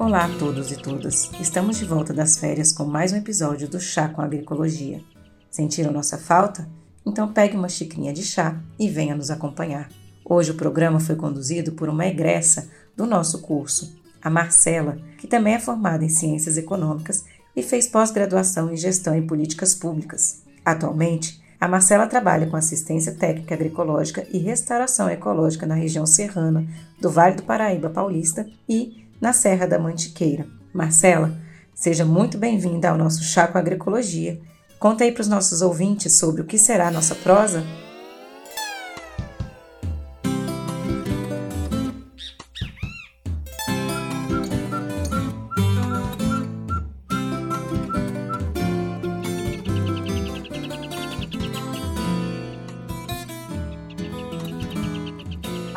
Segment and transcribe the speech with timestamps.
[0.00, 1.28] Olá a todos e todas.
[1.40, 5.02] Estamos de volta das férias com mais um episódio do Chá com Agroecologia.
[5.50, 6.68] Sentiram nossa falta?
[7.04, 9.88] Então pegue uma xicrinha de chá e venha nos acompanhar.
[10.24, 15.54] Hoje o programa foi conduzido por uma egressa do nosso curso, a Marcela, que também
[15.54, 17.24] é formada em Ciências Econômicas
[17.56, 20.44] e fez pós-graduação em Gestão e Políticas Públicas.
[20.64, 26.64] Atualmente, a Marcela trabalha com assistência técnica agroecológica e restauração ecológica na região serrana
[27.00, 30.46] do Vale do Paraíba Paulista e na Serra da Mantiqueira.
[30.72, 31.36] Marcela,
[31.74, 34.40] seja muito bem-vinda ao nosso Chá com Agroecologia.
[34.78, 37.64] Conta aí para os nossos ouvintes sobre o que será a nossa prosa.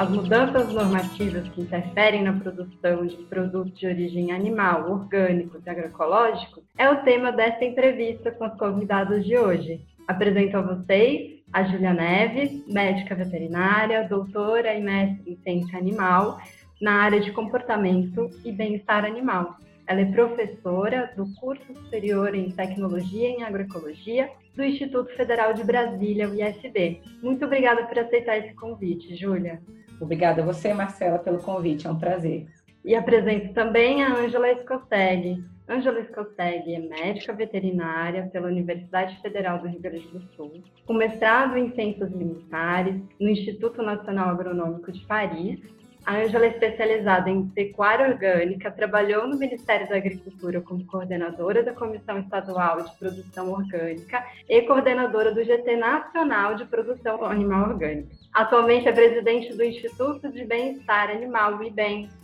[0.02, 6.64] As mudanças normativas que interferem na produção de produtos de origem animal, orgânicos e agroecológicos
[6.76, 9.80] é o tema desta entrevista com os convidados de hoje.
[10.08, 16.40] Apresento a vocês a Júlia Neves, médica veterinária, doutora e mestre em ciência animal
[16.82, 19.56] na área de comportamento e bem-estar animal.
[19.86, 26.28] Ela é professora do curso superior em tecnologia em agroecologia do Instituto Federal de Brasília,
[26.28, 27.02] o IFB.
[27.22, 29.62] Muito obrigada por aceitar esse convite, Júlia.
[30.02, 32.48] Obrigada a você, Marcela, pelo convite, é um prazer.
[32.84, 35.44] E apresento também a Ângela Scosteg.
[35.70, 41.56] Ângela Scosteg é médica veterinária pela Universidade Federal do Rio Grande do Sul, com mestrado
[41.56, 45.60] em Ciências Alimentares no Instituto Nacional Agronômico de Paris
[46.06, 51.74] a Ângela é especializada em pecuária orgânica, trabalhou no Ministério da Agricultura como coordenadora da
[51.74, 58.10] Comissão Estadual de Produção Orgânica e coordenadora do GT Nacional de Produção Animal Orgânica.
[58.34, 61.62] Atualmente é presidente do Instituto de Bem-Estar Animal, o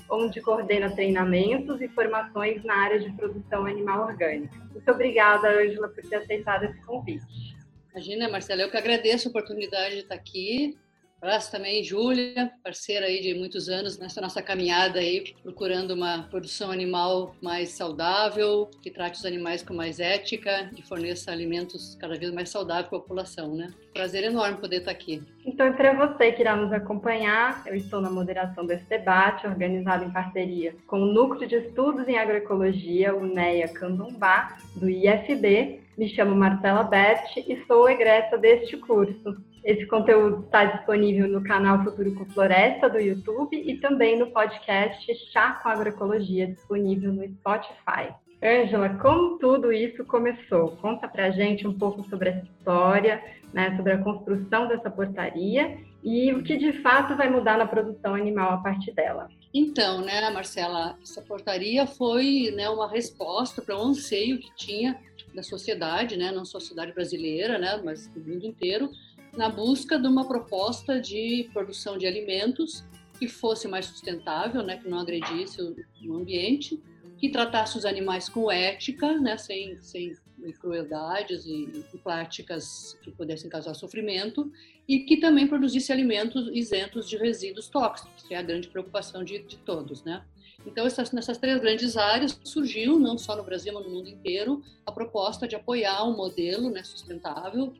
[0.09, 4.55] onde coordena treinamentos e formações na área de produção animal orgânica.
[4.71, 7.55] Muito obrigada, Ângela, por ter aceitado esse convite.
[7.91, 10.77] Imagina, Marcela, eu que agradeço a oportunidade de estar aqui
[11.19, 16.71] Abraço também, Júlia, parceira aí de muitos anos nessa nossa caminhada aí, procurando uma produção
[16.71, 22.31] animal mais saudável, que trate os animais com mais ética e forneça alimentos cada vez
[22.31, 23.73] mais saudáveis para a população, né?
[23.93, 25.23] Prazer enorme poder estar aqui.
[25.43, 30.05] Então, é para você que irá nos acompanhar, eu estou na moderação desse debate, organizado
[30.05, 35.81] em parceria com o Núcleo de Estudos em Agroecologia, o NEA Candumbá, do IFB.
[35.97, 39.35] Me chamo Marcela Berti e sou egressa deste curso.
[39.67, 45.13] Esse conteúdo está disponível no canal Futuro com Floresta do YouTube e também no podcast
[45.29, 48.15] Chá com Agroecologia, disponível no Spotify.
[48.41, 50.77] Ângela, como tudo isso começou?
[50.77, 53.21] Conta pra gente um pouco sobre essa história,
[53.53, 58.15] né, sobre a construção dessa portaria e o que de fato vai mudar na produção
[58.15, 59.27] animal a partir dela.
[59.53, 64.97] Então, né, Marcela, essa portaria foi né, uma resposta para um anseio que tinha
[65.35, 68.89] da sociedade, né, não só a sociedade brasileira, né, mas do mundo inteiro,
[69.37, 72.83] na busca de uma proposta de produção de alimentos
[73.19, 76.81] que fosse mais sustentável, né, que não agredisse o, ambiente,
[77.17, 80.13] que tratasse os animais com ética, né, sem, sem
[80.59, 84.51] crueldades e, e práticas que pudessem causar sofrimento,
[84.87, 89.39] e que também produzisse alimentos isentos de resíduos tóxicos, que é a grande preocupação de,
[89.39, 90.23] de todos, né?
[90.65, 94.61] Então, essas, nessas três grandes áreas surgiu, não só no Brasil, mas no mundo inteiro,
[94.85, 97.73] a proposta de apoiar um modelo né, sustentável,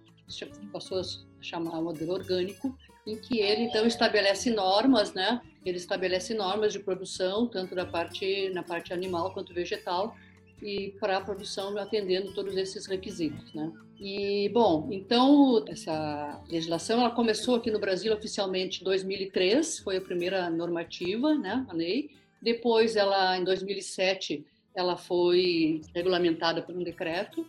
[0.71, 1.03] passou a
[1.41, 5.41] chamar modelo orgânico, em que ele então estabelece normas, né?
[5.65, 10.15] Ele estabelece normas de produção tanto da parte na parte animal quanto vegetal
[10.61, 13.71] e para a produção atendendo todos esses requisitos, né?
[13.99, 20.01] E bom, então essa legislação ela começou aqui no Brasil oficialmente em 2003, foi a
[20.01, 22.11] primeira normativa, né, a lei.
[22.39, 27.43] Depois ela em 2007 ela foi regulamentada por um decreto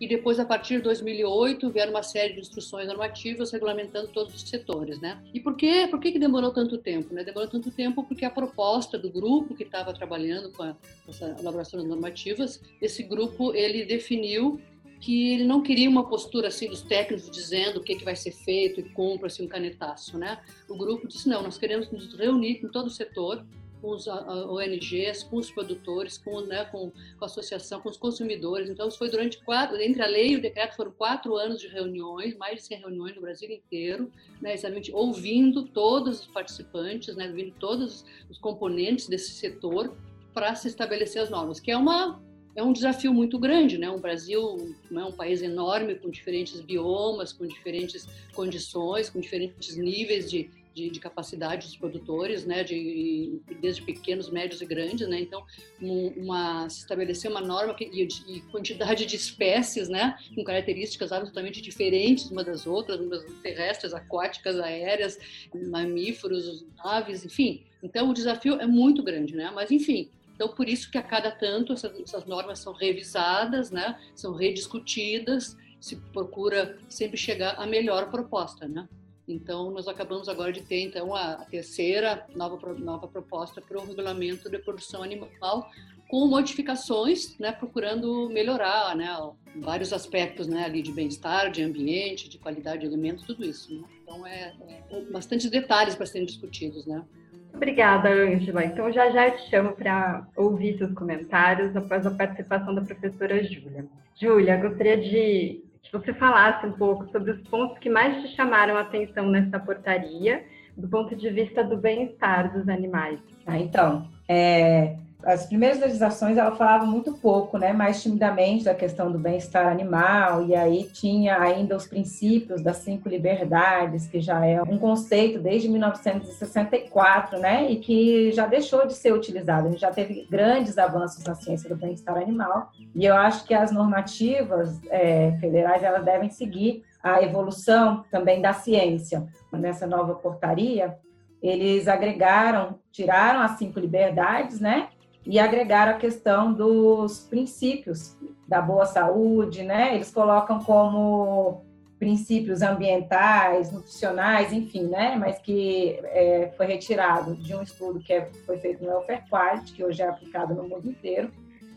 [0.00, 4.42] e depois, a partir de 2008, vieram uma série de instruções normativas regulamentando todos os
[4.42, 5.22] setores, né?
[5.34, 7.12] E por que, por que, que demorou tanto tempo?
[7.12, 7.24] Né?
[7.24, 10.76] Demorou tanto tempo porque a proposta do grupo que estava trabalhando com, a,
[11.08, 14.60] essa elaboração das normativas, esse grupo, ele definiu
[15.00, 18.32] que ele não queria uma postura assim dos técnicos dizendo o que, que vai ser
[18.32, 20.38] feito e cumpra-se um canetaço, né?
[20.68, 23.44] O grupo disse, não, nós queremos nos reunir com todo o setor
[23.80, 28.68] com os ONGs, com os produtores, com, né, com, com, a associação, com os consumidores.
[28.68, 32.36] Então, foi durante quatro, entre a lei e o decreto, foram quatro anos de reuniões,
[32.36, 34.10] mais de 100 reuniões no Brasil inteiro,
[34.40, 39.96] né, exatamente ouvindo todos os participantes, né, ouvindo todos os componentes desse setor
[40.34, 42.20] para se estabelecer as normas, que é uma
[42.58, 43.88] é um desafio muito grande, né?
[43.88, 50.28] O Brasil é um país enorme com diferentes biomas, com diferentes condições, com diferentes níveis
[50.28, 55.44] de, de, de, capacidade dos produtores, né, de, desde pequenos, médios e grandes, né, então
[55.80, 61.60] uma, se estabelecer uma norma que, e, e, quantidade de espécies, né, com características absolutamente
[61.60, 65.18] diferentes uma das outras, umas terrestres, aquáticas, aéreas,
[65.54, 67.64] mamíferos, aves, enfim.
[67.82, 71.32] Então o desafio é muito grande, né, mas enfim, então, por isso que a cada
[71.32, 73.98] tanto essas, essas, normas são revisadas, né?
[74.14, 78.68] são rediscutidas, se procura sempre chegar à melhor proposta.
[78.68, 78.88] Né?
[79.28, 84.48] Então, nós acabamos agora de ter então a terceira nova, nova proposta para o regulamento
[84.48, 85.70] de produção animal,
[86.08, 89.14] com modificações, né, procurando melhorar, né,
[89.56, 93.72] vários aspectos, né, ali de bem-estar, de ambiente, de qualidade de alimentos, tudo isso.
[93.74, 93.84] Né?
[94.02, 94.54] Então, é,
[94.90, 97.04] é bastante detalhes para serem discutidos, né?
[97.52, 98.64] Obrigada, Ângela.
[98.64, 103.84] Então, já já te chamo para ouvir seus comentários após a participação da professora Júlia.
[104.14, 108.76] Júlia, gostaria de que você falasse um pouco sobre os pontos que mais te chamaram
[108.76, 110.44] a atenção nessa portaria,
[110.76, 113.18] do ponto de vista do bem-estar dos animais.
[113.46, 114.96] Ah, então, é,
[115.28, 120.42] as primeiras legislações ela falava muito pouco, né, mais timidamente da questão do bem-estar animal,
[120.46, 125.68] e aí tinha ainda os princípios das cinco liberdades, que já é um conceito desde
[125.68, 129.68] 1964, né, e que já deixou de ser utilizado.
[129.68, 133.52] A gente já teve grandes avanços na ciência do bem-estar animal, e eu acho que
[133.52, 139.26] as normativas é, federais elas devem seguir a evolução também da ciência.
[139.52, 140.96] Nessa nova portaria,
[141.42, 144.88] eles agregaram, tiraram as cinco liberdades, né?
[145.28, 148.16] E agregar a questão dos princípios
[148.48, 149.94] da boa saúde, né?
[149.94, 151.62] Eles colocam como
[151.98, 155.16] princípios ambientais, nutricionais, enfim, né?
[155.16, 159.72] Mas que é, foi retirado de um estudo que é, foi feito no Welfare Quality,
[159.74, 161.30] que hoje é aplicado no mundo inteiro.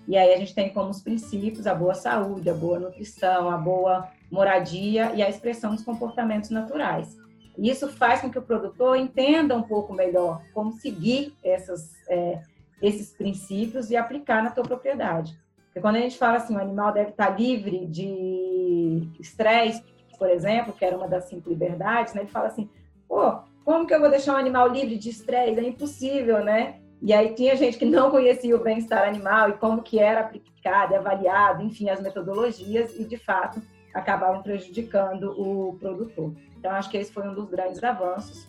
[0.07, 3.57] E aí a gente tem como os princípios a boa saúde, a boa nutrição, a
[3.57, 7.18] boa moradia e a expressão dos comportamentos naturais.
[7.57, 12.39] Isso faz com que o produtor entenda um pouco melhor como seguir essas é,
[12.81, 15.37] esses princípios e aplicar na tua propriedade.
[15.65, 19.83] Porque quando a gente fala assim, o animal deve estar livre de estresse,
[20.17, 22.21] por exemplo, que era uma das cinco liberdades, né?
[22.21, 22.69] Ele fala assim,
[23.07, 25.59] pô, como que eu vou deixar um animal livre de estresse?
[25.59, 26.79] É impossível, né?
[27.01, 30.95] E aí tinha gente que não conhecia o bem-estar animal e como que era aplicado,
[30.95, 33.61] avaliado, enfim, as metodologias e, de fato,
[33.93, 36.33] acabavam prejudicando o produtor.
[36.57, 38.47] Então, acho que esse foi um dos grandes avanços.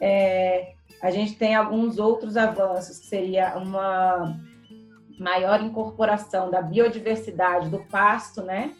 [0.00, 0.72] É,
[1.02, 4.38] a gente tem alguns outros avanços, que seria uma
[5.18, 8.74] maior incorporação da biodiversidade do pasto, né,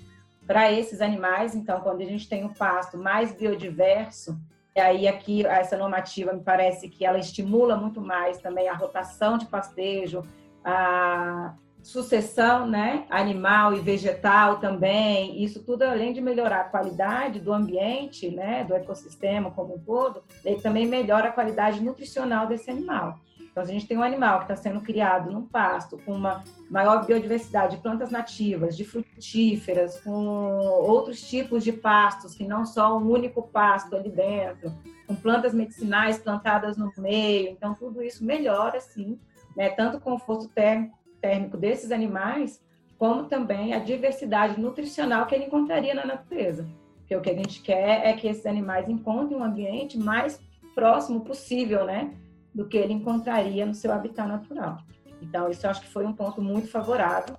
[0.47, 1.55] para esses animais.
[1.55, 4.38] Então, quando a gente tem um pasto mais biodiverso,
[4.75, 9.37] e aí aqui essa normativa me parece que ela estimula muito mais também a rotação
[9.37, 10.23] de pastejo,
[10.64, 17.52] a sucessão né, animal e vegetal também, isso tudo além de melhorar a qualidade do
[17.52, 23.19] ambiente, né, do ecossistema como um todo, ele também melhora a qualidade nutricional desse animal.
[23.58, 26.44] Então, se a gente tem um animal que está sendo criado num pasto com uma
[26.70, 30.12] maior biodiversidade de plantas nativas, de frutíferas, com
[30.58, 34.72] outros tipos de pastos, que não só um único pasto ali dentro,
[35.06, 39.19] com plantas medicinais plantadas no meio, então tudo isso melhora, sim,
[39.56, 42.62] né, tanto o conforto térmico térmico desses animais,
[42.98, 46.66] como também a diversidade nutricional que ele encontraria na natureza.
[46.98, 50.40] Porque o que a gente quer é que esses animais encontrem um ambiente mais
[50.75, 52.12] próximo possível, né,
[52.54, 54.78] do que ele encontraria no seu habitat natural.
[55.22, 57.37] Então, isso acho que foi um ponto muito favorável.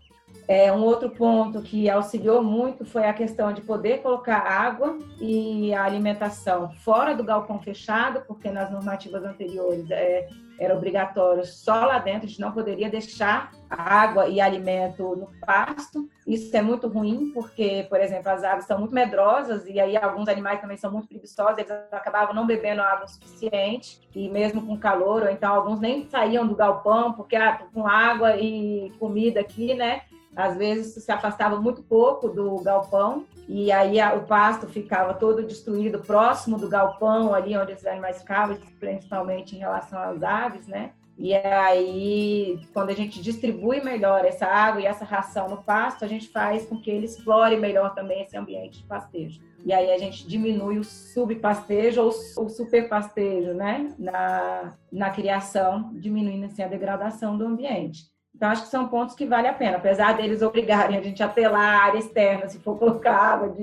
[0.47, 5.73] É, um outro ponto que auxiliou muito foi a questão de poder colocar água e
[5.73, 10.27] a alimentação fora do galpão fechado, porque nas normativas anteriores é,
[10.59, 16.09] era obrigatório só lá dentro, a gente não poderia deixar água e alimento no pasto.
[16.25, 20.27] Isso é muito ruim, porque, por exemplo, as aves são muito medrosas e aí alguns
[20.27, 24.77] animais também são muito preguiçosos, eles acabavam não bebendo água o suficiente, e mesmo com
[24.77, 29.73] calor, ou então alguns nem saíam do galpão, porque ah, com água e comida aqui,
[29.73, 30.01] né?
[30.35, 35.99] Às vezes se afastava muito pouco do galpão e aí o pasto ficava todo destruído
[35.99, 40.91] próximo do galpão, ali onde esses animais ficavam, principalmente em relação às aves, né?
[41.19, 46.07] E aí, quando a gente distribui melhor essa água e essa ração no pasto, a
[46.07, 49.41] gente faz com que ele explore melhor também esse ambiente de pastejo.
[49.65, 53.93] E aí a gente diminui o subpastejo ou o superpastejo, né?
[53.99, 58.05] Na, na criação, diminuindo assim a degradação do ambiente.
[58.33, 61.33] Então, acho que são pontos que vale a pena, apesar deles obrigarem a gente a
[61.51, 63.53] lá a área externa, se for colocar água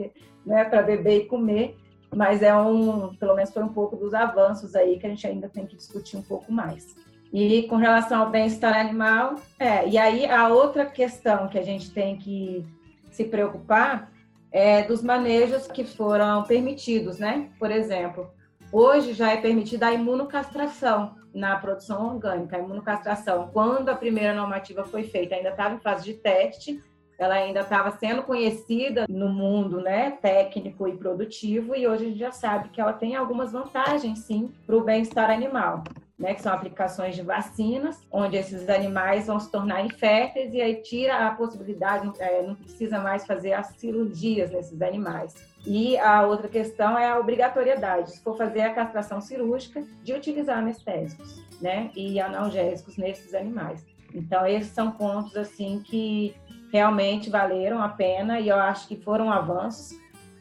[0.44, 1.74] né, para beber e comer,
[2.14, 5.48] mas é um, pelo menos foi um pouco dos avanços aí que a gente ainda
[5.48, 7.05] tem que discutir um pouco mais.
[7.32, 11.90] E com relação ao bem-estar animal, é, e aí a outra questão que a gente
[11.90, 12.64] tem que
[13.10, 14.10] se preocupar
[14.52, 17.50] é dos manejos que foram permitidos, né?
[17.58, 18.30] Por exemplo,
[18.72, 23.48] Hoje já é permitida a imunocastração na produção orgânica, a imunocastração.
[23.52, 26.82] Quando a primeira normativa foi feita, ainda estava em fase de teste,
[27.18, 32.18] ela ainda estava sendo conhecida no mundo né, técnico e produtivo, e hoje a gente
[32.18, 35.84] já sabe que ela tem algumas vantagens, sim, para o bem-estar animal.
[36.18, 40.76] Né, que são aplicações de vacinas, onde esses animais vão se tornar inférteis e aí
[40.76, 45.34] tira a possibilidade, é, não precisa mais fazer as cirurgias nesses animais.
[45.66, 50.56] E a outra questão é a obrigatoriedade, se for fazer a castração cirúrgica, de utilizar
[50.56, 53.84] anestésicos né, e analgésicos nesses animais.
[54.14, 56.34] Então, esses são pontos assim que
[56.72, 59.96] realmente valeram a pena e eu acho que foram avanços.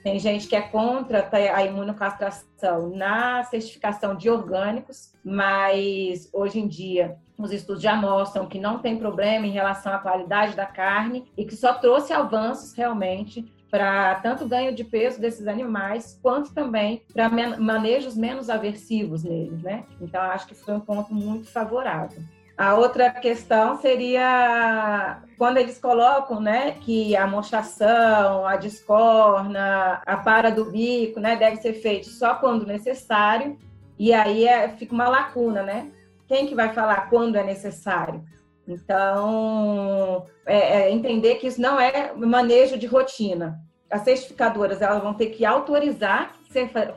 [0.05, 7.17] Tem gente que é contra a imunocastração na certificação de orgânicos, mas hoje em dia
[7.35, 11.43] os estudos já mostram que não tem problema em relação à qualidade da carne e
[11.43, 17.27] que só trouxe avanços realmente para tanto ganho de peso desses animais, quanto também para
[17.57, 19.85] manejos menos aversivos neles, né?
[19.99, 22.21] Então, acho que foi um ponto muito favorável.
[22.57, 30.49] A outra questão seria quando eles colocam, né, que a mostração, a discorna, a para
[30.49, 33.57] do bico, né, deve ser feito só quando necessário.
[33.99, 35.91] E aí é, fica uma lacuna, né?
[36.27, 38.23] Quem que vai falar quando é necessário?
[38.67, 43.59] Então, é, é entender que isso não é manejo de rotina.
[43.89, 46.34] As certificadoras elas vão ter que autorizar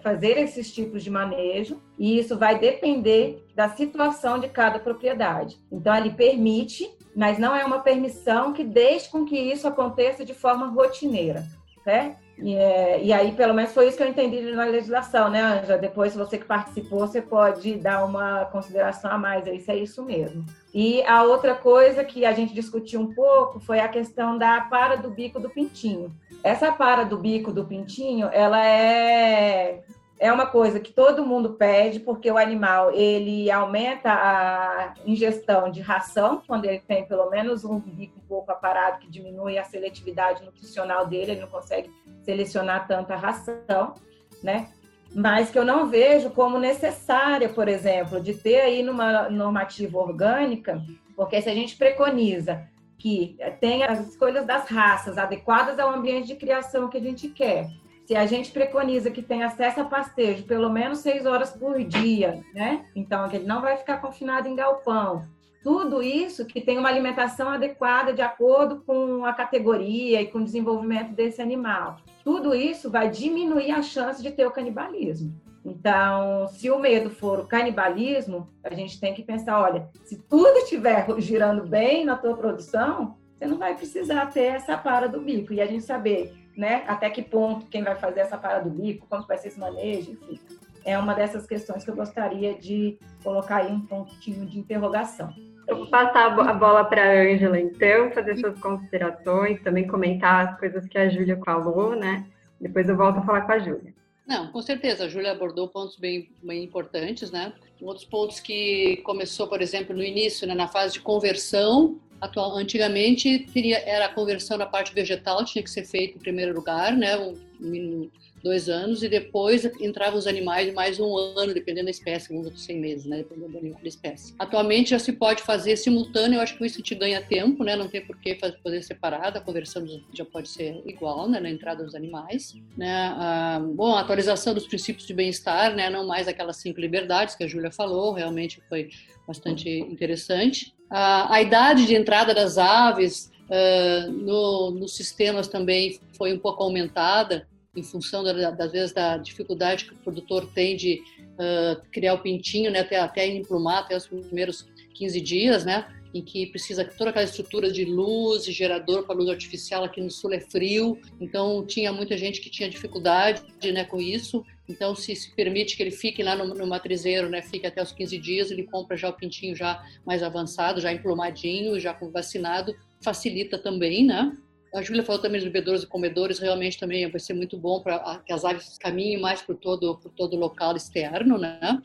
[0.02, 5.58] fazer esses tipos de manejo e isso vai depender da situação de cada propriedade.
[5.70, 10.34] Então, ele permite, mas não é uma permissão que deixe com que isso aconteça de
[10.34, 11.44] forma rotineira,
[11.82, 12.28] certo?
[12.40, 15.76] E, é, e, aí, pelo menos, foi isso que eu entendi na legislação, né, Anja?
[15.76, 20.44] Depois, você que participou, você pode dar uma consideração a mais, isso é isso mesmo.
[20.72, 24.96] E a outra coisa que a gente discutiu um pouco foi a questão da para
[24.96, 26.12] do bico do pintinho.
[26.42, 29.82] Essa para do bico do pintinho, ela é
[30.20, 35.80] é uma coisa que todo mundo pede, porque o animal ele aumenta a ingestão de
[35.80, 40.44] ração, quando ele tem pelo menos um bico um pouco aparado, que diminui a seletividade
[40.44, 41.90] nutricional dele, ele não consegue
[42.22, 43.94] selecionar tanta ração,
[44.42, 44.68] né?
[45.14, 50.82] Mas que eu não vejo como necessária, por exemplo, de ter aí numa normativa orgânica,
[51.16, 52.68] porque se a gente preconiza
[52.98, 57.68] que tenha as escolhas das raças adequadas ao ambiente de criação que a gente quer,
[58.04, 62.42] se a gente preconiza que tenha acesso a pastejo pelo menos seis horas por dia,
[62.54, 62.86] né?
[62.96, 65.26] Então, que ele não vai ficar confinado em galpão.
[65.62, 70.44] Tudo isso que tem uma alimentação adequada de acordo com a categoria e com o
[70.44, 71.98] desenvolvimento desse animal.
[72.24, 75.34] Tudo isso vai diminuir a chance de ter o canibalismo.
[75.64, 80.58] Então, se o medo for o canibalismo, a gente tem que pensar, olha, se tudo
[80.58, 85.52] estiver girando bem na tua produção, você não vai precisar ter essa para do bico.
[85.52, 86.82] E a gente saber né?
[86.88, 90.10] Até que ponto quem vai fazer essa parada do bico, como vai ser esse manejo,
[90.10, 90.40] enfim.
[90.84, 95.32] É uma dessas questões que eu gostaria de colocar aí um pontinho de interrogação.
[95.68, 100.58] Eu vou passar a bola para a Ângela, então, fazer suas considerações, também comentar as
[100.58, 102.26] coisas que a Júlia falou, né?
[102.60, 103.94] Depois eu volto a falar com a Júlia.
[104.28, 107.50] Não, com certeza, a Júlia abordou pontos bem, bem importantes, né?
[107.80, 113.46] Outros pontos que começou, por exemplo, no início, né, na fase de conversão, Atual, antigamente
[113.54, 117.16] teria, era a conversão na parte vegetal, tinha que ser feita em primeiro lugar, né,
[117.16, 118.10] um,
[118.42, 122.64] dois anos, e depois entravam os animais mais um ano, dependendo da espécie, uns outros
[122.64, 124.34] 100 meses, né, dependendo da espécie.
[124.38, 127.88] Atualmente já se pode fazer simultâneo, eu acho que isso te ganha tempo, né, não
[127.88, 131.94] tem por que fazer separado, a conversão já pode ser igual, né, na entrada dos
[131.94, 132.54] animais.
[132.76, 137.34] Né, ah, bom, a atualização dos princípios de bem-estar, né, não mais aquelas cinco liberdades
[137.34, 138.90] que a Júlia falou, realmente foi
[139.26, 140.74] bastante interessante.
[140.90, 146.62] A, a idade de entrada das aves uh, no, nos sistemas também foi um pouco
[146.62, 147.46] aumentada,
[147.78, 151.02] em função, da, das vezes, da dificuldade que o produtor tem de
[151.34, 155.86] uh, criar o pintinho, né, até, até emplumar, até os primeiros 15 dias, né?
[156.12, 160.10] em que precisa toda aquela estrutura de luz e gerador para luz artificial aqui no
[160.10, 163.42] sul é frio, então tinha muita gente que tinha dificuldade
[163.72, 164.44] né, com isso.
[164.68, 167.92] Então, se se permite que ele fique lá no, no matrizeiro, né, fique até os
[167.92, 172.74] 15 dias, ele compra já o pintinho já mais avançado, já emplumadinho, já com vacinado,
[173.00, 174.36] facilita também, né?
[174.74, 178.18] A Júlia falou também dos bebedouros e comedores, realmente também vai ser muito bom para
[178.24, 181.80] que as aves caminhem mais por todo, por todo local externo, né?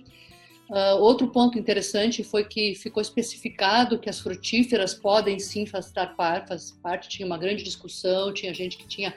[0.69, 7.09] Uh, outro ponto interessante foi que ficou especificado que as frutíferas podem sim fazer parte,
[7.09, 9.13] tinha uma grande discussão, tinha gente que tinha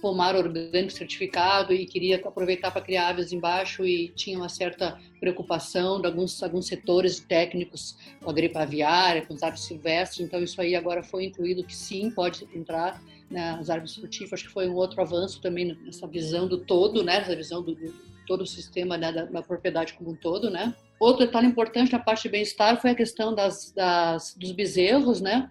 [0.00, 6.00] pomar orgânico certificado e queria aproveitar para criar aves embaixo e tinha uma certa preocupação
[6.00, 10.60] de alguns, alguns setores técnicos com a gripe aviária, com as aves silvestres, então isso
[10.60, 14.74] aí agora foi incluído que sim, pode entrar né, árvores frutíferas, acho que foi um
[14.74, 18.96] outro avanço também nessa visão do todo, né, essa visão do, do todo o sistema
[18.96, 20.72] né, da, da, propriedade como um todo, né?
[21.00, 25.50] Outro detalhe importante na parte de bem-estar foi a questão das, das, dos bezerros, né?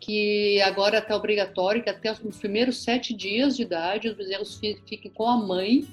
[0.00, 5.10] Que agora está obrigatório que até os primeiros sete dias de idade os bezerros fiquem
[5.10, 5.86] com a mãe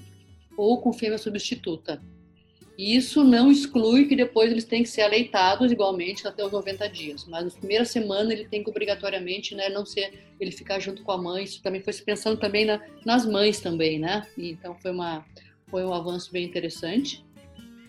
[0.58, 2.02] ou com fêmea substituta.
[2.78, 6.88] E isso não exclui que depois eles têm que ser aleitados igualmente até os 90
[6.88, 7.26] dias.
[7.26, 11.12] Mas na primeira semana ele tem que obrigatoriamente, né, não ser ele ficar junto com
[11.12, 11.44] a mãe.
[11.44, 14.28] Isso também foi pensando também na, nas mães também, né?
[14.38, 15.26] E, então foi uma
[15.70, 17.26] foi um avanço bem interessante.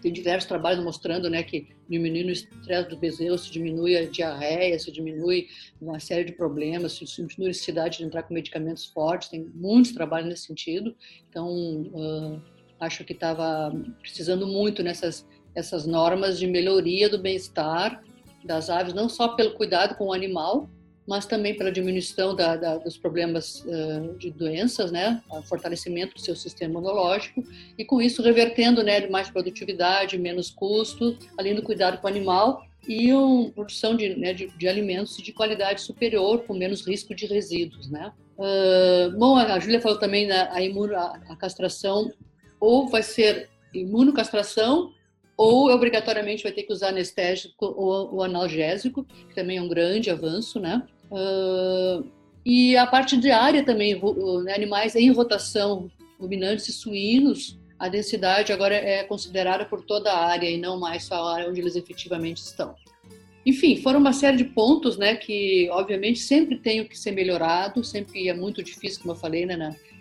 [0.00, 4.78] Tem diversos trabalhos mostrando, né, que diminuindo o estresse do bezerro, se diminui a diarreia,
[4.78, 5.48] se diminui
[5.80, 9.28] uma série de problemas, se diminui a necessidade de entrar com medicamentos fortes.
[9.28, 10.94] Tem muitos trabalhos nesse sentido.
[11.28, 12.42] Então uh,
[12.80, 18.02] acho que estava precisando muito nessas essas normas de melhoria do bem-estar
[18.44, 20.70] das aves, não só pelo cuidado com o animal,
[21.08, 26.36] mas também pela diminuição da, da, dos problemas uh, de doenças, né, fortalecimento do seu
[26.36, 27.42] sistema imunológico
[27.78, 32.62] e com isso revertendo, né, mais produtividade, menos custo, além do cuidado com o animal
[32.86, 37.24] e uma produção de, né, de, de, alimentos de qualidade superior, com menos risco de
[37.24, 38.12] resíduos, né.
[38.36, 42.12] Uh, bom, a Júlia falou também na a, imuno, a, a castração
[42.60, 44.92] ou vai ser imunocastração
[45.38, 50.58] ou obrigatoriamente vai ter que usar anestésico ou analgésico, que também é um grande avanço,
[50.58, 50.82] né?
[51.10, 52.06] Uh,
[52.44, 54.00] e a parte diária também,
[54.44, 60.26] né, animais em rotação, ruminantes e suínos, a densidade agora é considerada por toda a
[60.26, 62.74] área e não mais só a área onde eles efetivamente estão.
[63.46, 68.28] Enfim, foram uma série de pontos, né, que obviamente sempre tem que ser melhorado, sempre
[68.28, 69.56] é muito difícil, como eu falei, né,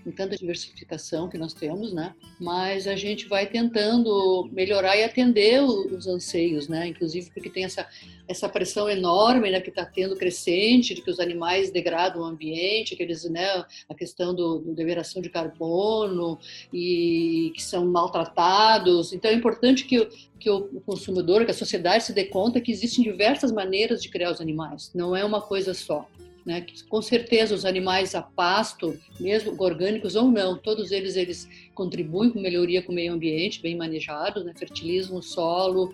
[0.07, 2.15] com tanta diversificação que nós temos, né?
[2.39, 6.87] Mas a gente vai tentando melhorar e atender os anseios, né?
[6.87, 7.85] Inclusive porque tem essa
[8.25, 12.93] essa pressão enorme, né, que está tendo crescente, de que os animais degradam o ambiente,
[12.93, 16.37] que eles, né, a questão do, do liberação de carbono
[16.73, 19.13] e que são maltratados.
[19.13, 20.07] Então é importante que
[20.39, 24.31] que o consumidor, que a sociedade se dê conta que existem diversas maneiras de criar
[24.31, 26.07] os animais, não é uma coisa só.
[26.47, 26.65] Né?
[26.87, 32.39] Com certeza os animais a pasto, mesmo orgânicos ou não, todos eles eles contribuem com
[32.39, 34.53] melhoria com o meio ambiente, bem manejados, né?
[34.57, 35.91] fertilizam o solo,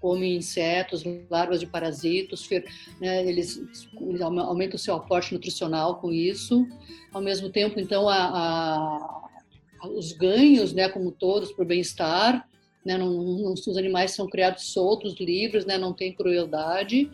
[0.00, 2.50] comem insetos, larvas de parasitos,
[3.00, 3.24] né?
[3.24, 3.62] eles,
[4.00, 6.66] eles, aumentam o seu aporte nutricional com isso.
[7.12, 9.30] Ao mesmo tempo, então, a,
[9.80, 12.48] a, os ganhos, né, como todos, para o bem-estar,
[12.84, 12.98] né?
[12.98, 15.78] Não, não, os animais são criados soltos, livres, né?
[15.78, 17.10] não tem crueldade.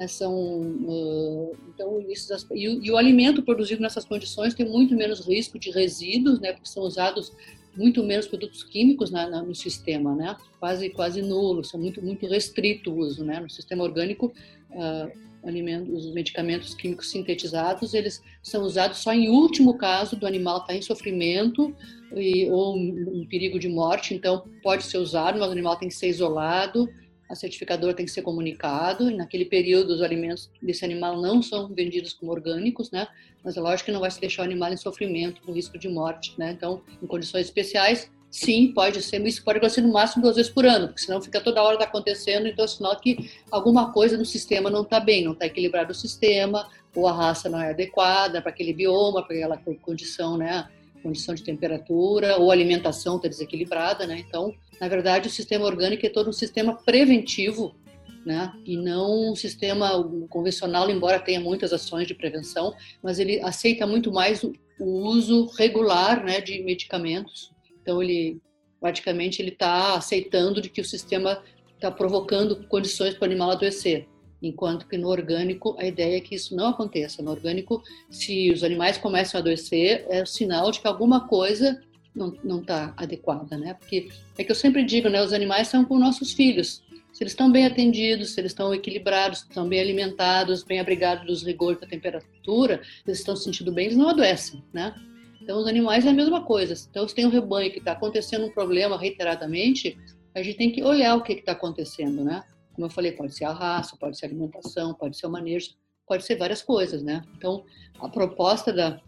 [0.00, 5.20] Né, são uh, então isso, e, e, o alimento produzido nessas condições tem muito menos
[5.20, 7.36] risco de resíduos, né, porque são usados
[7.76, 12.26] muito menos produtos químicos na, na, no sistema, né, quase quase nulo, são muito muito
[12.26, 14.32] restrito o uso, né, no sistema orgânico.
[14.70, 20.56] Uh, alimentos, os medicamentos químicos sintetizados, eles são usados só em último caso do animal
[20.56, 21.74] estar tá em sofrimento
[22.14, 25.88] e, ou um, um perigo de morte, então pode ser usado, mas o animal tem
[25.88, 26.86] que ser isolado,
[27.30, 29.08] a certificadora tem que ser comunicado.
[29.08, 33.06] E naquele período, os alimentos desse animal não são vendidos como orgânicos, né?
[33.44, 35.88] Mas é lógico que não vai se deixar o animal em sofrimento, com risco de
[35.88, 36.50] morte, né?
[36.50, 40.66] Então, em condições especiais, sim, pode ser, isso pode acontecer no máximo duas vezes por
[40.66, 44.24] ano, porque senão fica toda hora tá acontecendo, então é sinal que alguma coisa no
[44.24, 48.42] sistema não está bem, não está equilibrado o sistema, ou a raça não é adequada
[48.42, 50.68] para aquele bioma, para aquela condição, né?
[51.02, 54.18] Condição de temperatura, ou alimentação está desequilibrada, né?
[54.18, 57.76] Então, na verdade, o sistema orgânico é todo um sistema preventivo,
[58.24, 58.50] né?
[58.64, 59.90] E não um sistema
[60.30, 66.24] convencional, embora tenha muitas ações de prevenção, mas ele aceita muito mais o, uso regular,
[66.24, 67.52] né, de medicamentos.
[67.82, 68.40] Então, ele
[68.80, 71.42] praticamente ele está aceitando de que o sistema
[71.74, 74.08] está provocando condições para o animal adoecer.
[74.42, 77.22] Enquanto que no orgânico a ideia é que isso não aconteça.
[77.22, 81.78] No orgânico, se os animais começam a adoecer, é sinal de que alguma coisa
[82.14, 83.74] não está adequada, né?
[83.74, 85.22] Porque é que eu sempre digo, né?
[85.22, 86.82] Os animais são como nossos filhos.
[87.12, 91.42] Se eles estão bem atendidos, se eles estão equilibrados, estão bem alimentados, bem abrigados dos
[91.42, 94.94] rigores da temperatura, eles estão se sentindo bem, eles não adoecem, né?
[95.42, 96.74] Então, os animais é a mesma coisa.
[96.88, 99.98] Então, se tem um rebanho que está acontecendo um problema reiteradamente,
[100.34, 102.44] a gente tem que olhar o que está acontecendo, né?
[102.74, 105.70] Como eu falei, pode ser a raça, pode ser a alimentação, pode ser o manejo,
[106.06, 107.22] pode ser várias coisas, né?
[107.36, 107.64] Então,
[107.98, 109.00] a proposta da,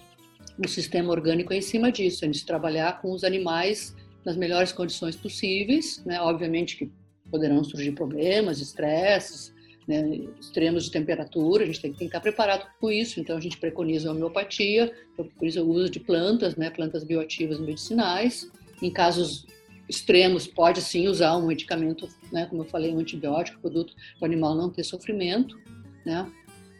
[0.58, 4.72] o sistema orgânico é em cima disso, é de trabalhar com os animais nas melhores
[4.72, 6.20] condições possíveis, né?
[6.20, 6.90] Obviamente que
[7.30, 9.52] poderão surgir problemas, estresses,
[9.86, 10.20] né?
[10.38, 14.08] extremos de temperatura, a gente tem que estar preparado com isso, então a gente preconiza
[14.08, 16.70] a homeopatia, preconiza o uso de plantas, né?
[16.70, 19.46] Plantas bioativas medicinais, em casos
[19.88, 22.46] extremos pode sim usar um medicamento, né?
[22.46, 25.58] Como eu falei, um antibiótico, produto para o animal não ter sofrimento,
[26.04, 26.30] né?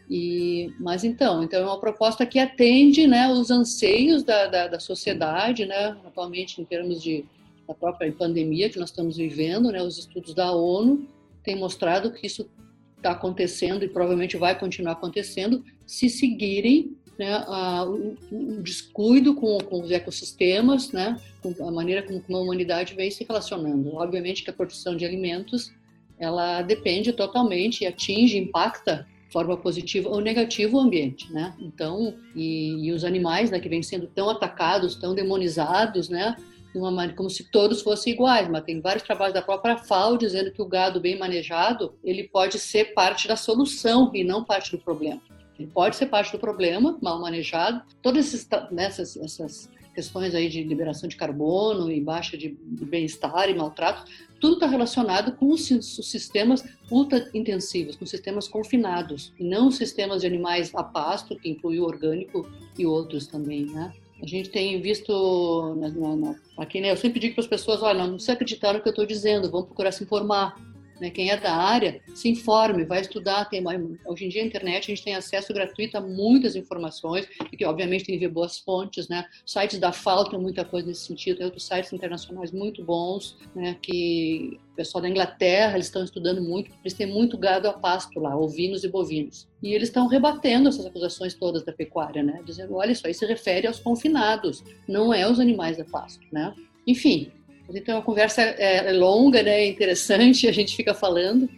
[0.09, 4.79] E, mas então, então é uma proposta que atende né, os anseios da, da, da
[4.79, 7.25] sociedade, né, atualmente em termos de,
[7.67, 9.81] da própria pandemia que nós estamos vivendo, né?
[9.81, 11.07] Os estudos da ONU
[11.43, 12.49] têm mostrado que isso
[12.97, 19.57] está acontecendo e provavelmente vai continuar acontecendo se seguirem né, a, o, o, descuido com,
[19.59, 23.95] com, os ecossistemas, né, com a maneira como, a humanidade vem se relacionando.
[23.95, 25.71] Obviamente que a produção de alimentos
[26.17, 31.55] ela depende totalmente e atinge, impacta forma positiva ou negativa o ambiente, né?
[31.59, 36.35] Então, e, e os animais, né, que vêm sendo tão atacados, tão demonizados, né,
[36.75, 40.51] uma maneira como se todos fossem iguais, mas tem vários trabalhos da própria FAO dizendo
[40.51, 44.77] que o gado bem manejado, ele pode ser parte da solução e não parte do
[44.77, 45.21] problema.
[45.57, 47.81] Ele pode ser parte do problema, mal manejado.
[48.01, 53.53] Todas essas, nessas, essas questões aí de liberação de carbono e baixa de bem-estar e
[53.53, 54.05] maltrato,
[54.39, 60.27] tudo está relacionado com os, sistemas ultra intensivos, com sistemas confinados, e não sistemas de
[60.27, 63.93] animais a pasto, que inclui o orgânico e outros também, né?
[64.21, 67.81] A gente tem visto, na, na, na, aqui, né, eu sempre digo para as pessoas,
[67.81, 70.55] olha, não, se acreditar no que eu estou dizendo, vamos procurar se informar.
[70.99, 71.09] Né?
[71.09, 73.45] Quem é da área, se informe, vai estudar.
[73.45, 73.63] Tem,
[74.05, 77.65] hoje em dia, a internet, a gente tem acesso gratuito a muitas informações, e que,
[77.65, 79.07] obviamente, tem que ver boas fontes.
[79.07, 79.25] Né?
[79.45, 83.77] Sites da FAO tem muita coisa nesse sentido, tem outros sites internacionais muito bons, né?
[83.81, 88.19] que o pessoal da Inglaterra, eles estão estudando muito, eles têm muito gado a pasto
[88.19, 89.47] lá, ovinos e bovinos.
[89.61, 92.41] E eles estão rebatendo essas acusações todas da pecuária, né?
[92.45, 96.53] Dizendo, olha, isso aí se refere aos confinados, não é aos animais a pasto, né?
[96.85, 97.31] Enfim,
[97.69, 99.61] então, a conversa é, é longa, né?
[99.61, 101.49] É interessante, a gente fica falando,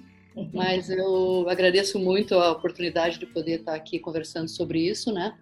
[0.54, 5.36] mas eu agradeço muito a oportunidade de poder estar aqui conversando sobre isso, né?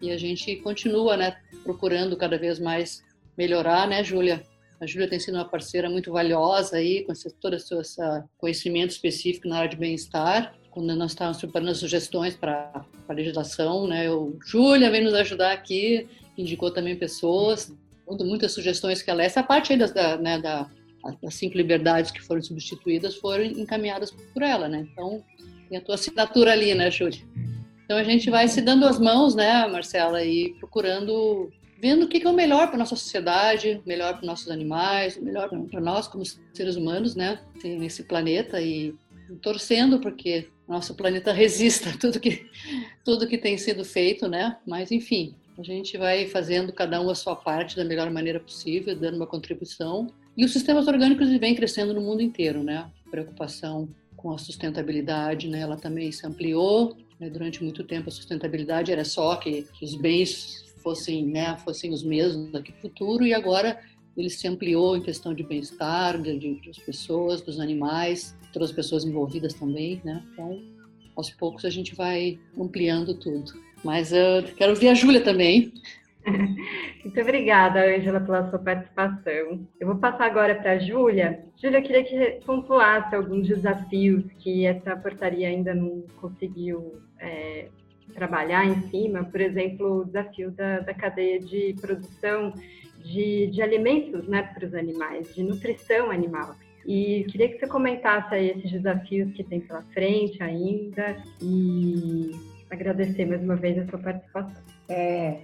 [0.00, 1.36] E a gente continua, né?
[1.62, 3.02] Procurando cada vez mais
[3.36, 4.42] melhorar, né, Júlia?
[4.80, 7.74] A Júlia tem sido uma parceira muito valiosa aí, com todo esse
[8.38, 10.54] conhecimento específico na área de bem-estar.
[10.70, 14.10] Quando nós estávamos preparando sugestões para a legislação, né?
[14.10, 17.72] O Júlia vem nos ajudar aqui, indicou também pessoas
[18.18, 20.68] muitas sugestões que ela essa parte aí das, da, né, da,
[21.22, 24.86] das cinco liberdades que foram substituídas foram encaminhadas por ela, né?
[24.92, 25.24] Então
[25.68, 27.20] tem a tua assinatura ali, né, Júlia?
[27.84, 32.24] Então a gente vai se dando as mãos, né, Marcela, e procurando, vendo o que
[32.24, 36.76] é o melhor para nossa sociedade, melhor para nossos animais, melhor para nós como seres
[36.76, 38.94] humanos, né, nesse planeta e
[39.42, 42.48] torcendo porque nosso planeta resista a tudo que
[43.04, 44.56] tudo que tem sido feito, né?
[44.66, 48.96] Mas enfim, a gente vai fazendo cada um a sua parte da melhor maneira possível,
[48.96, 50.06] dando uma contribuição.
[50.36, 52.90] E os sistemas orgânicos vêm crescendo no mundo inteiro, né?
[53.10, 55.60] Preocupação com a sustentabilidade, né?
[55.60, 56.96] Ela também se ampliou.
[57.18, 57.28] Né?
[57.28, 62.50] Durante muito tempo a sustentabilidade era só que os bens fossem, né, fossem os mesmos
[62.50, 63.78] daqui no futuro e agora
[64.16, 68.74] ele se ampliou em questão de bem-estar de, de, das pessoas, dos animais, todas as
[68.74, 70.24] pessoas envolvidas também, né?
[70.32, 70.58] Então,
[71.14, 73.52] aos poucos a gente vai ampliando tudo.
[73.84, 75.72] Mas eu quero ouvir a Júlia também.
[77.02, 79.66] Muito obrigada, Ângela, pela sua participação.
[79.80, 81.44] Eu vou passar agora para a Júlia.
[81.56, 87.68] Júlia, eu queria que pontuasse alguns desafios que essa portaria ainda não conseguiu é,
[88.14, 89.24] trabalhar em cima.
[89.24, 92.52] Por exemplo, o desafio da, da cadeia de produção
[93.02, 96.54] de, de alimentos né, para os animais, de nutrição animal.
[96.86, 102.30] E queria que você comentasse aí esses desafios que tem pela frente ainda e
[102.70, 104.62] agradecer mais uma vez a sua participação.
[104.88, 105.40] É,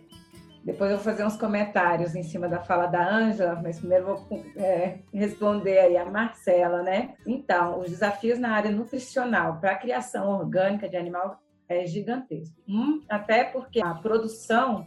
[0.67, 4.45] depois eu vou fazer uns comentários em cima da fala da Ângela, mas primeiro vou
[4.57, 7.15] é, responder aí a Marcela, né?
[7.25, 12.57] Então, os desafios na área nutricional para a criação orgânica de animal é gigantesco.
[12.69, 14.85] Hum, até porque a produção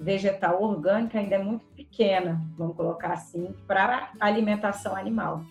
[0.00, 5.42] vegetal orgânica ainda é muito pequena, vamos colocar assim, para alimentação animal.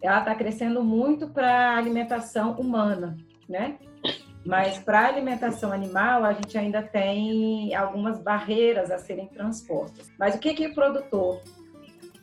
[0.00, 3.16] Ela está crescendo muito para alimentação humana,
[3.48, 3.78] né?
[4.48, 10.10] Mas para a alimentação animal, a gente ainda tem algumas barreiras a serem transpostas.
[10.18, 11.42] Mas o que, que o produtor,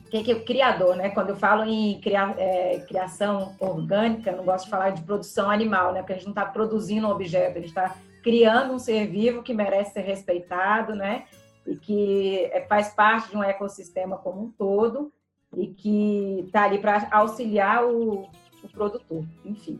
[0.00, 1.10] o que, que o criador, né?
[1.10, 5.48] Quando eu falo em cria, é, criação orgânica, eu não gosto de falar de produção
[5.48, 6.00] animal, né?
[6.00, 9.40] Porque a gente não está produzindo um objeto, a gente está criando um ser vivo
[9.40, 11.26] que merece ser respeitado, né?
[11.64, 15.12] E que é, faz parte de um ecossistema como um todo
[15.56, 18.28] e que está ali para auxiliar o,
[18.64, 19.78] o produtor, enfim.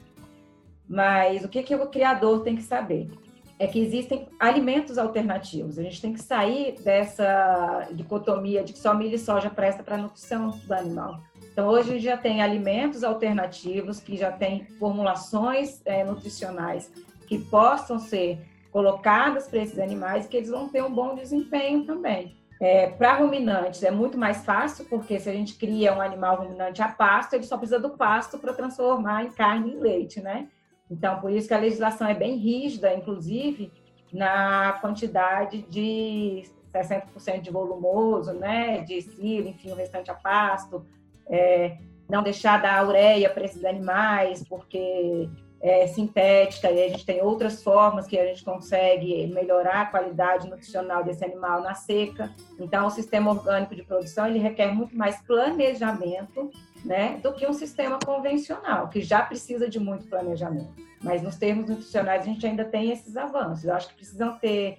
[0.89, 3.11] Mas o que, que o criador tem que saber?
[3.59, 5.79] É que existem alimentos alternativos.
[5.79, 9.95] A gente tem que sair dessa dicotomia de que só milho e soja presta para
[9.95, 11.21] a nutrição do animal.
[11.53, 16.93] Então, hoje a gente já tem alimentos alternativos que já têm formulações é, nutricionais
[17.27, 18.39] que possam ser
[18.71, 22.37] colocadas para esses animais que eles vão ter um bom desempenho também.
[22.61, 26.83] É, para ruminantes é muito mais fácil, porque se a gente cria um animal ruminante
[26.83, 30.49] a pasto, ele só precisa do pasto para transformar em carne e leite, né?
[30.91, 33.73] Então, por isso que a legislação é bem rígida, inclusive
[34.13, 40.87] na quantidade de 60% de volumoso, né, de silo, enfim, o restante a pasto,
[41.29, 45.29] é, não deixar dar ureia para esses animais, porque
[45.61, 50.49] é sintética e a gente tem outras formas que a gente consegue melhorar a qualidade
[50.49, 52.33] nutricional desse animal na seca.
[52.61, 56.51] Então, o sistema orgânico de produção ele requer muito mais planejamento,
[56.85, 60.73] né, do que um sistema convencional, que já precisa de muito planejamento.
[61.03, 63.65] Mas nos termos nutricionais a gente ainda tem esses avanços.
[63.65, 64.79] Eu acho que precisam ter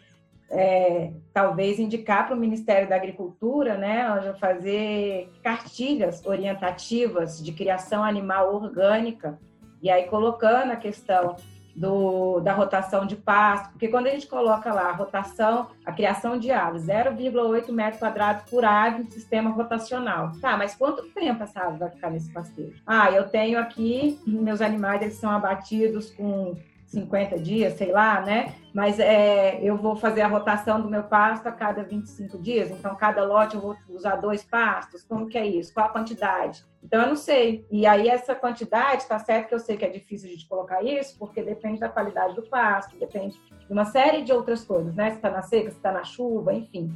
[0.50, 8.56] é, talvez indicar para o Ministério da Agricultura, né, fazer cartilhas orientativas de criação animal
[8.56, 9.38] orgânica,
[9.82, 11.36] e aí colocando a questão
[11.78, 16.40] do, da rotação de pasto, porque quando a gente coloca lá a rotação, a criação
[16.40, 20.32] de aves, 0,8 metros quadrados por ave no sistema rotacional.
[20.42, 22.82] Tá, mas quanto tempo essa ave vai ficar nesse pastejo?
[22.86, 28.56] Ah, eu tenho aqui, meus animais eles são abatidos com 50 dias, sei lá, né?
[28.73, 32.95] Mas é, eu vou fazer a rotação do meu pasto a cada 25 dias, então
[32.95, 35.73] cada lote eu vou usar dois pastos, como que é isso?
[35.73, 36.63] Qual a quantidade?
[36.82, 37.65] Então eu não sei.
[37.69, 41.17] E aí essa quantidade, tá certo que eu sei que é difícil de colocar isso,
[41.19, 45.12] porque depende da qualidade do pasto, depende de uma série de outras coisas, né?
[45.12, 46.95] Se está na seca, se está na chuva, enfim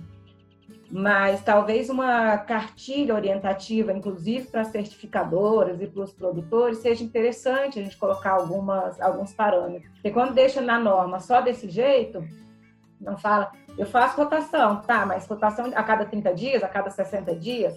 [0.92, 7.84] mas talvez uma cartilha orientativa, inclusive para certificadoras e para os produtores, seja interessante a
[7.84, 9.90] gente colocar algumas, alguns parâmetros.
[9.94, 12.22] Porque quando deixa na norma só desse jeito,
[13.00, 17.36] não fala, eu faço rotação, tá, mas rotação a cada 30 dias, a cada 60
[17.36, 17.74] dias,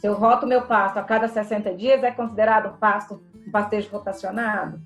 [0.00, 4.80] se eu roto meu pasto a cada 60 dias, é considerado pasto, um pastejo rotacionado?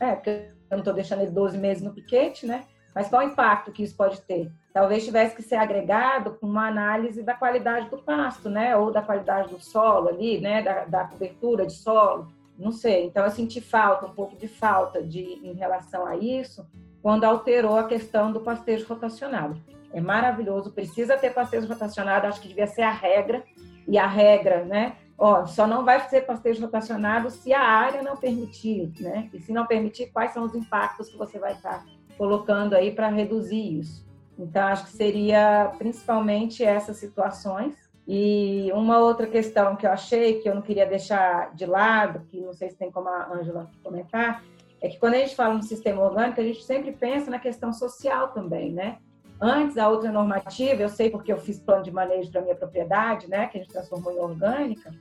[0.00, 2.64] É, porque eu não estou deixando ele 12 meses no piquete, né?
[2.94, 4.50] Mas qual o impacto que isso pode ter?
[4.72, 8.76] Talvez tivesse que ser agregado com uma análise da qualidade do pasto, né?
[8.76, 10.62] Ou da qualidade do solo ali, né?
[10.62, 12.28] Da, da cobertura de solo.
[12.58, 13.06] Não sei.
[13.06, 16.66] Então eu senti falta, um pouco de falta de em relação a isso,
[17.02, 19.60] quando alterou a questão do pastejo rotacionado.
[19.92, 23.42] É maravilhoso, precisa ter pastejo rotacionado, acho que devia ser a regra,
[23.88, 24.96] e a regra, né?
[25.16, 29.28] Ó, só não vai ser pastejo rotacionado se a área não permitir, né?
[29.32, 31.84] E se não permitir, quais são os impactos que você vai estar
[32.18, 34.06] colocando aí para reduzir isso.
[34.38, 37.74] Então, acho que seria principalmente essas situações.
[38.06, 42.40] E uma outra questão que eu achei que eu não queria deixar de lado, que
[42.40, 44.42] não sei se tem como a Ângela comentar,
[44.80, 47.72] é que quando a gente fala no sistema orgânico, a gente sempre pensa na questão
[47.72, 48.98] social também, né?
[49.40, 53.28] Antes, a outra normativa, eu sei porque eu fiz plano de manejo para minha propriedade,
[53.28, 54.92] né, que a gente transformou em orgânica,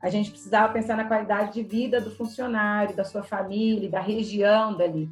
[0.00, 4.74] a gente precisava pensar na qualidade de vida do funcionário, da sua família, da região
[4.74, 5.10] dali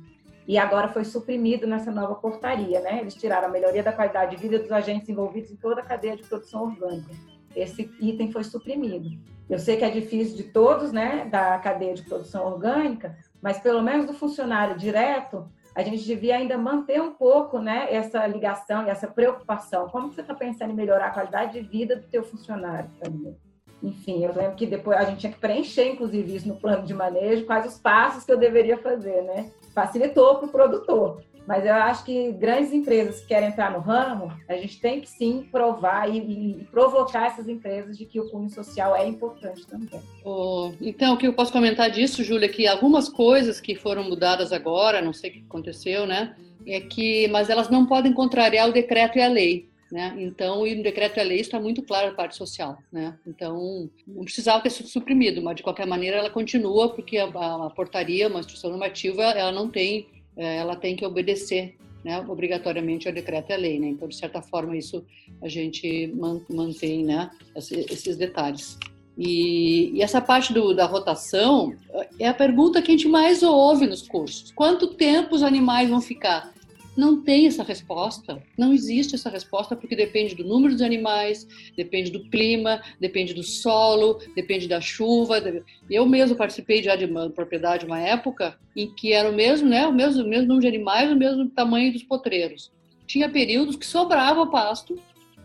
[0.50, 2.98] e agora foi suprimido nessa nova portaria, né?
[2.98, 6.16] Eles tiraram a melhoria da qualidade de vida dos agentes envolvidos em toda a cadeia
[6.16, 7.12] de produção orgânica.
[7.54, 9.16] Esse item foi suprimido.
[9.48, 13.80] Eu sei que é difícil de todos, né, da cadeia de produção orgânica, mas pelo
[13.80, 18.90] menos do funcionário direto, a gente devia ainda manter um pouco, né, essa ligação e
[18.90, 19.88] essa preocupação.
[19.88, 23.36] Como você está pensando em melhorar a qualidade de vida do teu funcionário também?
[23.80, 26.92] Enfim, eu lembro que depois a gente tinha que preencher, inclusive, isso no plano de
[26.92, 29.52] manejo, quais os passos que eu deveria fazer, né?
[29.74, 31.22] Facilitou para o produtor.
[31.46, 35.08] Mas eu acho que grandes empresas que querem entrar no ramo, a gente tem que
[35.08, 40.00] sim provar e, e provocar essas empresas de que o cunho social é importante também.
[40.24, 44.04] Oh, então, o que eu posso comentar disso, Júlia, é que algumas coisas que foram
[44.04, 46.36] mudadas agora, não sei o que aconteceu, né?
[46.66, 49.69] É que, mas elas não podem contrariar o decreto e a lei.
[49.90, 50.14] Né?
[50.18, 53.18] Então, e no decreto e a lei está muito claro a parte social, né?
[53.26, 57.70] Então, não precisava ter sido suprimido, mas de qualquer maneira ela continua porque a, a
[57.70, 61.74] portaria, uma instrução normativa, ela não tem, é, ela tem que obedecer,
[62.04, 62.20] né?
[62.20, 63.88] Obrigatoriamente ao decreto e lei, né?
[63.88, 65.04] Então, de certa forma, isso
[65.42, 66.14] a gente
[66.48, 67.28] mantém, né?
[67.56, 68.78] Esses detalhes.
[69.18, 71.74] E, e, essa parte do, da rotação
[72.18, 74.52] é a pergunta que a gente mais ouve nos cursos.
[74.52, 76.54] Quanto tempo os animais vão ficar?
[76.96, 82.10] Não tem essa resposta, não existe essa resposta porque depende do número dos animais, depende
[82.10, 85.40] do clima, depende do solo, depende da chuva.
[85.88, 89.86] Eu mesmo participei já de uma propriedade uma época em que era o mesmo, né,
[89.86, 92.72] o mesmo, o mesmo número de animais, o mesmo tamanho dos potreiros.
[93.06, 94.98] Tinha períodos que sobrava pasto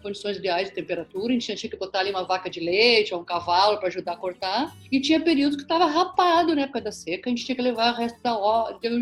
[0.05, 3.21] condições ideais de temperatura, a gente tinha que botar ali uma vaca de leite ou
[3.21, 6.91] um cavalo para ajudar a cortar, e tinha períodos que estava rapado na época da
[6.91, 8.35] seca, a gente tinha que levar o resto da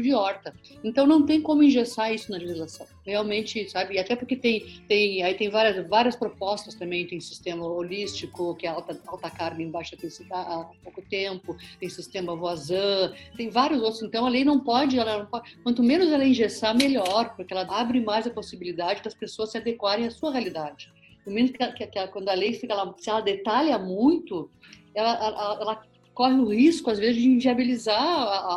[0.01, 0.53] de horta.
[0.81, 2.87] Então não tem como engessar isso na legislação.
[3.05, 3.95] Realmente, sabe?
[3.95, 8.65] E até porque tem, tem, aí tem várias, várias propostas também, tem sistema holístico, que
[8.65, 13.81] é alta, alta carne em baixa densidade há pouco tempo, tem sistema voisin, tem vários
[13.81, 14.03] outros.
[14.03, 17.67] Então a lei não pode, ela não pode, quanto menos ela engessar, melhor, porque ela
[17.77, 20.92] abre mais a possibilidade das pessoas se adequarem à sua realidade.
[21.25, 24.49] No menos que, que, que, quando a lei fica lá, se ela detalha muito,
[24.93, 25.83] ela, ela, ela
[26.13, 28.01] corre o risco, às vezes, de inviabilizar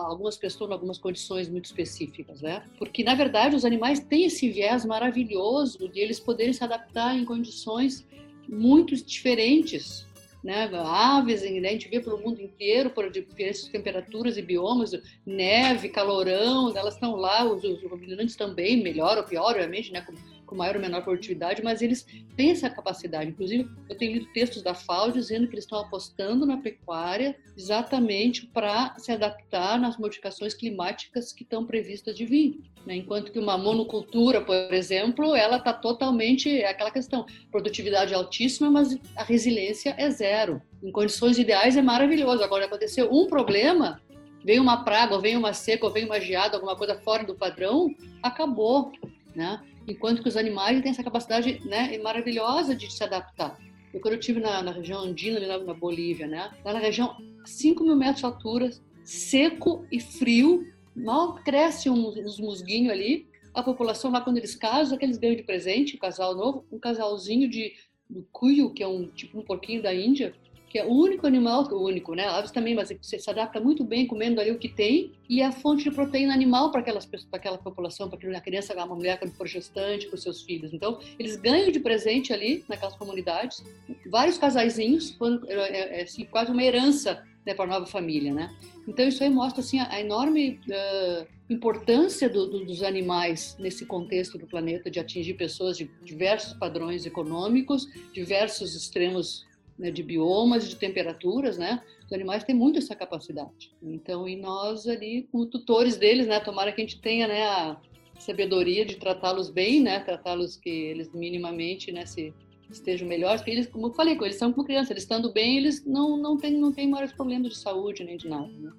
[0.07, 2.63] algumas pessoas em algumas condições muito específicas, né?
[2.79, 7.25] Porque, na verdade, os animais têm esse viés maravilhoso de eles poderem se adaptar em
[7.25, 8.07] condições
[8.49, 10.07] muito diferentes
[10.47, 10.71] né?
[10.73, 11.69] Aves, né?
[11.69, 14.93] a gente vê pelo mundo inteiro, por diferentes temperaturas e biomas,
[15.27, 20.07] neve, calorão, elas estão lá, os, ruminantes também, melhor ou pior, obviamente, né?
[20.47, 22.07] Com maior ou menor produtividade, mas eles
[22.37, 23.31] têm essa capacidade.
[23.31, 28.47] Inclusive, eu tenho lido textos da FAO dizendo que eles estão apostando na pecuária exatamente
[28.47, 32.61] para se adaptar nas modificações climáticas que estão previstas de vir.
[32.87, 32.97] Né?
[32.97, 38.97] Enquanto que uma monocultura, por exemplo, ela está totalmente é aquela questão, produtividade altíssima, mas
[39.17, 40.63] a resiliência é zero.
[40.83, 42.45] Em condições ideais é maravilhoso.
[42.45, 44.01] Agora aconteceu um problema,
[44.45, 47.35] vem uma praga, ou vem uma seca, ou vem uma geada, alguma coisa fora do
[47.35, 48.93] padrão, acabou,
[49.35, 49.61] né?
[49.87, 53.59] Enquanto que os animais têm essa capacidade, né, maravilhosa de se adaptar.
[53.93, 56.79] Eu quando eu estive na, na, região andina, ali na, na, Bolívia, né, lá na
[56.79, 58.71] região 5 mil metros de altura,
[59.05, 64.97] seco e frio, mal cresce uns, uns musguinhos ali, a população lá quando eles casam,
[64.97, 67.75] aqueles ganham de presente, um casal novo, um casalzinho de
[68.09, 70.35] do cuyo, que é um tipo um porquinho da Índia,
[70.77, 72.27] que é o único animal, o único, né?
[72.27, 75.47] Aves também, mas você se adapta muito bem comendo ali o que tem e é
[75.47, 79.19] a fonte de proteína animal para aquelas para aquela população, para aquela criança, uma mulher
[79.19, 80.75] quando for gestante, para os seus filhos.
[80.75, 83.65] Então, eles ganham de presente ali naquelas comunidades,
[84.11, 85.17] vários casaizinhos,
[85.49, 88.55] é, é, é assim, quase uma herança né, para a nova família, né?
[88.87, 94.37] Então isso aí mostra assim a, enorme uh, importância do, do, dos animais nesse contexto
[94.37, 99.47] do planeta de atingir pessoas de diversos padrões econômicos, diversos extremos
[99.79, 101.83] né, de biomas, de temperaturas, né?
[102.05, 103.73] Os animais têm muito essa capacidade.
[103.83, 106.41] Então, e nós ali, como tutores deles, né?
[106.41, 107.77] Tomara que a gente tenha, né, a
[108.19, 110.01] sabedoria de tratá-los bem, né?
[110.01, 112.33] Tratá-los que eles minimamente, né, se
[112.71, 115.85] estejam melhores, porque eles, como eu falei, eles são como crianças, eles estando bem, eles
[115.85, 118.73] não não têm não têm maiores problemas de saúde nem de nada, né?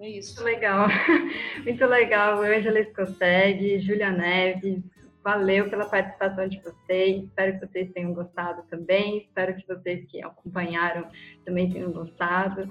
[0.00, 0.40] É isso.
[0.42, 0.88] Muito legal,
[1.64, 2.42] muito legal.
[2.42, 4.82] Ângela Escoteg, Júlia Neves,
[5.22, 7.24] Valeu pela participação de vocês.
[7.24, 9.18] Espero que vocês tenham gostado também.
[9.18, 11.06] Espero que vocês que acompanharam
[11.44, 12.68] também tenham gostado.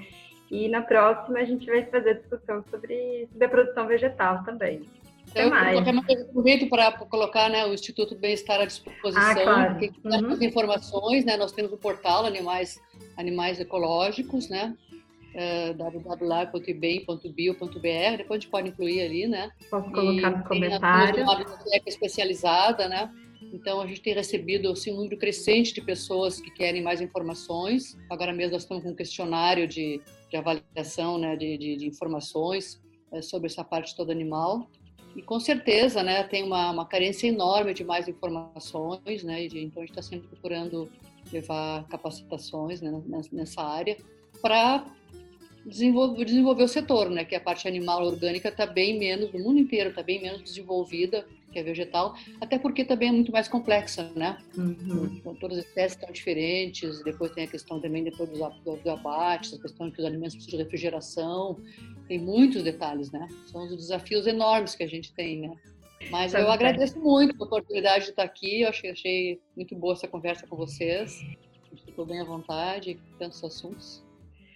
[0.50, 4.82] E na próxima a gente vai fazer discussão sobre, sobre a produção vegetal também.
[5.30, 5.88] Até eu mais.
[5.88, 9.78] aproveito para colocar né, o Instituto Bem-Estar à disposição, ah, claro.
[9.78, 10.42] que uhum.
[10.42, 12.80] informações, né, nós temos o portal Animais,
[13.18, 14.74] Animais Ecológicos, né,
[15.38, 19.52] uh, www.ibem.bio.br, depois a gente pode incluir ali, né?
[19.70, 21.24] Posso colocar no comentário.
[21.24, 23.12] uma biblioteca especializada, né?
[23.54, 27.98] Então, a gente tem recebido assim, um número crescente de pessoas que querem mais informações.
[28.10, 32.82] Agora mesmo nós estamos com um questionário de, de avaliação né, de, de, de informações
[33.12, 34.68] é, sobre essa parte toda animal.
[35.16, 39.82] E com certeza né, tem uma, uma carência enorme de mais informações, né, de, então
[39.82, 40.90] a gente está sempre procurando
[41.32, 42.92] levar capacitações né,
[43.32, 43.98] nessa área
[44.42, 44.86] para
[45.68, 47.26] desenvolver, desenvolver o setor, né?
[47.26, 51.26] Que a parte animal orgânica está bem menos, no mundo inteiro está bem menos desenvolvida
[51.52, 54.38] que a vegetal, até porque também é muito mais complexa, né?
[54.58, 55.16] Uhum.
[55.18, 59.54] Então, todas as espécies estão diferentes, depois tem a questão também depois dos, dos abates,
[59.54, 61.60] a questão que os alimentos precisam de refrigeração,
[62.08, 63.28] tem muitos detalhes, né?
[63.48, 65.54] São os desafios enormes que a gente tem, né?
[66.12, 70.08] Mas eu agradeço muito a oportunidade de estar aqui, eu achei, achei muito boa essa
[70.08, 71.20] conversa com vocês,
[71.86, 74.07] ficou bem à vontade, tantos assuntos.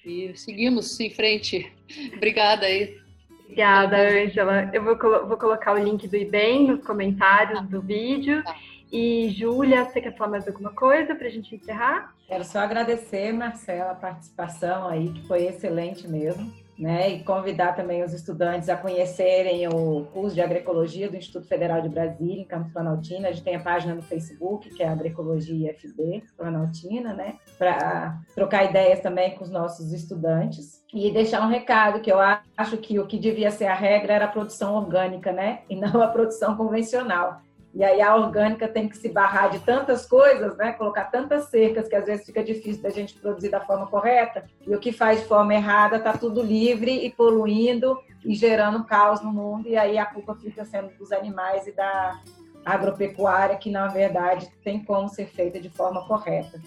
[0.05, 1.71] E seguimos em frente.
[2.15, 2.99] Obrigada aí.
[3.43, 4.69] Obrigada, Ângela.
[4.73, 8.43] Eu vou, vou, colocar o link do IBEM nos comentários do vídeo.
[8.43, 8.55] Tá.
[8.91, 12.13] E, Júlia, você quer falar mais alguma coisa para a gente encerrar?
[12.27, 18.03] Quero só agradecer, Marcela, a participação aí, que foi excelente mesmo né, e convidar também
[18.03, 22.73] os estudantes a conhecerem o curso de agroecologia do Instituto Federal de Brasília, em Campos
[22.73, 23.27] Planaltina.
[23.27, 28.65] A gente tem a página no Facebook, que é Agroecologia FB Planaltina, né, para trocar
[28.65, 30.81] ideias também com os nossos estudantes.
[30.91, 34.25] E deixar um recado que eu acho que o que devia ser a regra era
[34.25, 37.41] a produção orgânica, né, e não a produção convencional.
[37.73, 40.73] E aí a orgânica tem que se barrar de tantas coisas, né?
[40.73, 44.43] Colocar tantas cercas que às vezes fica difícil da gente produzir da forma correta.
[44.67, 49.21] E o que faz de forma errada está tudo livre e poluindo e gerando caos
[49.21, 49.69] no mundo.
[49.69, 52.19] E aí a culpa fica sendo dos animais e da
[52.65, 56.59] agropecuária, que na verdade tem como ser feita de forma correta.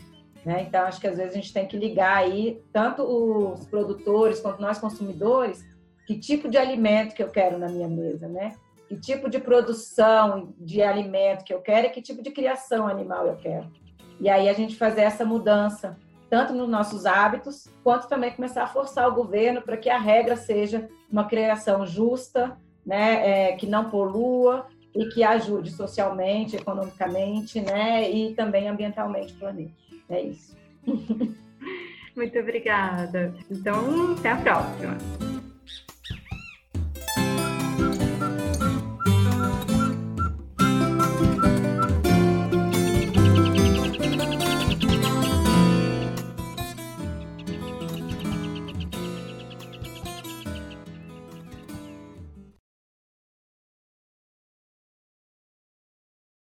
[0.45, 0.63] Né?
[0.67, 4.61] Então acho que às vezes a gente tem que ligar aí tanto os produtores quanto
[4.61, 5.65] nós consumidores
[6.07, 8.55] que tipo de alimento que eu quero na minha mesa, né?
[8.95, 13.27] Que tipo de produção de alimento que eu quero e que tipo de criação animal
[13.27, 13.71] eu quero.
[14.21, 15.99] E aí a gente fazer essa mudança,
[16.31, 20.37] tanto nos nossos hábitos, quanto também começar a forçar o governo para que a regra
[20.37, 28.09] seja uma criação justa, né, é, que não polua e que ajude socialmente, economicamente, né,
[28.09, 29.73] e também ambientalmente o planeta.
[30.09, 30.57] É isso.
[32.15, 33.35] Muito obrigada.
[33.51, 35.44] Então, até a próxima.